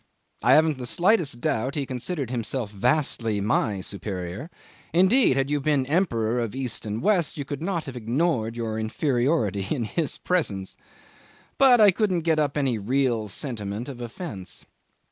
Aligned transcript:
I 0.41 0.55
haven't 0.55 0.79
the 0.79 0.87
slightest 0.87 1.41
doubt 1.41 1.75
he 1.75 1.85
considered 1.85 2.31
himself 2.31 2.71
vastly 2.71 3.39
my 3.39 3.81
superior 3.81 4.49
indeed, 4.93 5.37
had 5.37 5.51
you 5.51 5.61
been 5.61 5.85
Emperor 5.85 6.39
of 6.39 6.55
East 6.55 6.87
and 6.87 7.03
West, 7.03 7.37
you 7.37 7.45
could 7.45 7.61
not 7.61 7.85
have 7.85 7.95
ignored 7.95 8.55
your 8.57 8.79
inferiority 8.79 9.67
in 9.69 9.83
his 9.83 10.17
presence 10.17 10.75
but 11.59 11.79
I 11.79 11.91
couldn't 11.91 12.21
get 12.21 12.39
up 12.39 12.57
any 12.57 12.79
real 12.79 13.27
sentiment 13.27 13.87
of 13.87 14.01
offence. 14.01 14.65